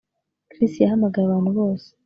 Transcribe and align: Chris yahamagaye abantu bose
Chris 0.51 0.73
yahamagaye 0.83 1.25
abantu 1.27 1.49
bose 1.59 1.87